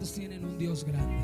[0.00, 1.22] ¿Cuántos tienen un Dios grande?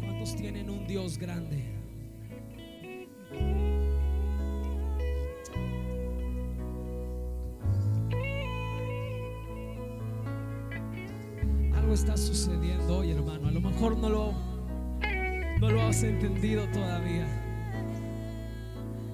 [0.00, 1.62] ¿Cuántos tienen un Dios grande?
[11.76, 13.46] Algo está sucediendo hoy, hermano.
[13.46, 14.32] A lo mejor no lo,
[15.60, 17.28] no lo has entendido todavía.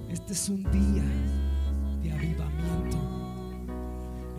[0.09, 1.03] Este es un día
[2.01, 3.15] de avivamiento.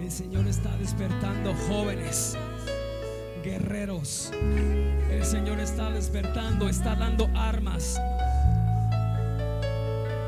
[0.00, 2.36] El Señor está despertando jóvenes,
[3.46, 4.32] guerreros.
[5.08, 7.94] El Señor está despertando, está dando armas.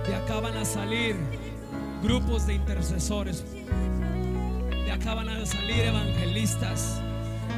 [0.07, 1.17] De acá van a salir
[2.01, 3.45] grupos de intercesores.
[4.85, 7.01] De acá van a salir evangelistas.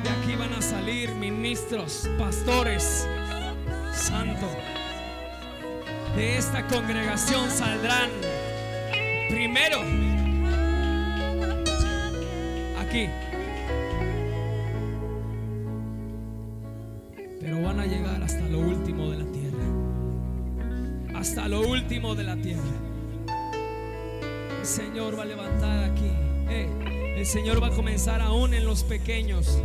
[0.03, 3.07] De aquí van a salir ministros, pastores.
[3.93, 4.49] Santo.
[6.17, 8.09] De esta congregación saldrán
[9.29, 9.81] primero
[12.81, 13.30] aquí.
[17.71, 19.65] Van a llegar hasta lo último de la tierra.
[21.15, 22.65] Hasta lo último de la tierra.
[24.59, 26.11] El Señor va a levantar aquí.
[26.49, 29.63] Eh, el Señor va a comenzar aún en los pequeños.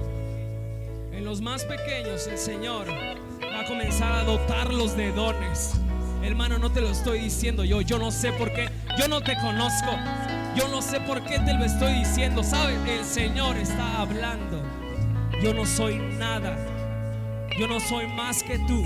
[1.14, 5.74] En los más pequeños el Señor va a comenzar a dotarlos de dones.
[6.22, 7.82] Hermano, no te lo estoy diciendo yo.
[7.82, 8.70] Yo no sé por qué.
[9.00, 9.90] Yo no te conozco.
[10.56, 12.44] Yo no sé por qué te lo estoy diciendo.
[12.44, 12.78] ¿Sabes?
[12.88, 14.62] El Señor está hablando.
[15.42, 16.75] Yo no soy nada.
[17.58, 18.86] Yo no soy más que tú.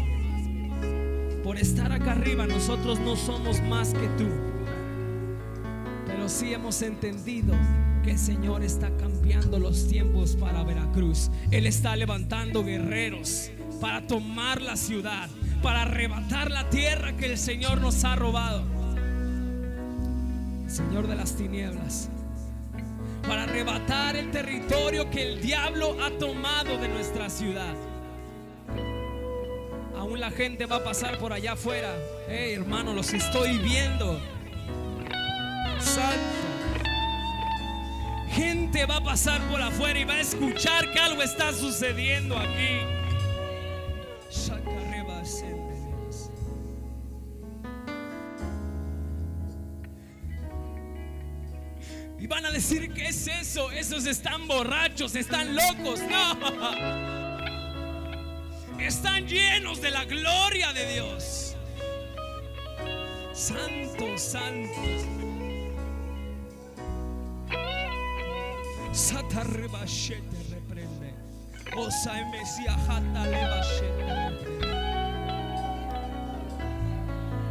[1.44, 4.28] Por estar acá arriba, nosotros no somos más que tú.
[6.06, 7.56] Pero sí hemos entendido
[8.04, 11.32] que el Señor está cambiando los tiempos para Veracruz.
[11.50, 13.50] Él está levantando guerreros
[13.82, 15.30] para tomar la ciudad,
[15.64, 18.64] para arrebatar la tierra que el Señor nos ha robado.
[20.68, 22.10] Señor de las tinieblas,
[23.28, 27.74] para arrebatar el territorio que el diablo ha tomado de nuestra ciudad.
[29.96, 31.96] Aún la gente va a pasar por allá afuera.
[32.28, 34.20] Hey, hermano, los estoy viendo.
[35.80, 36.40] Santo.
[38.30, 43.00] Gente va a pasar por afuera y va a escuchar que algo está sucediendo aquí.
[52.20, 53.72] Y van a decir, ¿qué es eso?
[53.72, 56.02] Esos están borrachos, están locos.
[56.10, 57.19] No.
[58.82, 61.56] Están llenos de la gloria de Dios.
[63.34, 64.82] Santo, santo.
[68.92, 71.14] Sata rebashete reprende.
[71.76, 74.50] Osa emesia jata lebashete.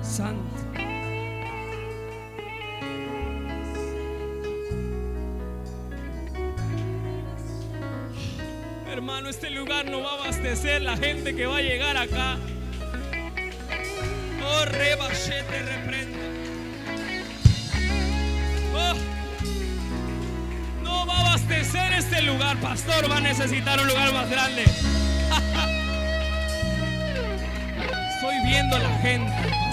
[0.03, 0.69] Santo.
[8.99, 12.37] Hermano, este lugar no va a abastecer la gente que va a llegar acá.
[14.45, 16.19] Oh, rebashete reprende.
[18.75, 18.95] Oh.
[20.83, 23.09] No va a abastecer este lugar, pastor.
[23.09, 24.65] Va a necesitar un lugar más grande.
[28.17, 29.68] Estoy viendo a la gente.